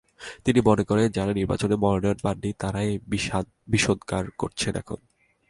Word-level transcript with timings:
তিনি 0.45 0.59
মনে 0.65 0.83
করেন, 0.83 1.07
যাঁরা 1.11 1.33
নির্বাচনে 1.33 1.75
মনোনয়ন 1.75 2.19
পাননি, 2.23 2.49
তাঁরাই 2.59 2.89
বিষোদগার 3.67 4.25
করছেন 4.31 4.73
এখন। 4.75 4.99